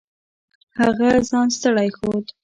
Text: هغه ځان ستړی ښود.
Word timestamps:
هغه 0.79 1.09
ځان 1.29 1.47
ستړی 1.57 1.89
ښود. 1.97 2.25